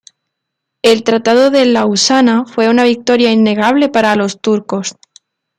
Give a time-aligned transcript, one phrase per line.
[0.81, 4.95] El Tratado de Lausana fue una victoria innegable para los turcos.